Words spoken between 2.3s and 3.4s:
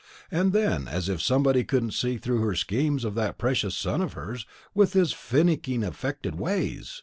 her schemes about that